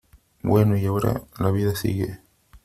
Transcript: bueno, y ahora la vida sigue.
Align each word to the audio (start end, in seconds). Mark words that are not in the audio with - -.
bueno, 0.41 0.75
y 0.77 0.87
ahora 0.87 1.21
la 1.37 1.51
vida 1.51 1.75
sigue. 1.75 2.21